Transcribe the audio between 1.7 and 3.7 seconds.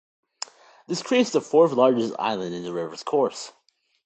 largest island in the rivers course.